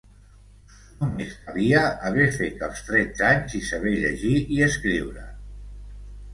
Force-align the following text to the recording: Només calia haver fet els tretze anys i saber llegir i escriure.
Només 1.01 1.35
calia 1.41 1.83
haver 2.09 2.25
fet 2.39 2.65
els 2.69 2.83
tretze 2.89 3.29
anys 3.29 3.55
i 3.61 3.63
saber 3.71 3.95
llegir 4.03 4.35
i 4.59 4.61
escriure. 4.73 5.31